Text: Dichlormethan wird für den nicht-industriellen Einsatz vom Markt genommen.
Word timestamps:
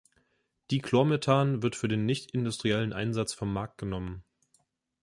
Dichlormethan 0.71 1.61
wird 1.61 1.75
für 1.75 1.87
den 1.87 2.07
nicht-industriellen 2.07 2.91
Einsatz 2.91 3.35
vom 3.35 3.53
Markt 3.53 3.77
genommen. 3.77 4.23